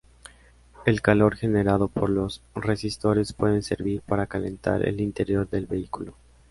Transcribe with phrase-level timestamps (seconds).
[0.87, 6.15] El calor generado por los resistores puede servir para calentar el interior del vehículo.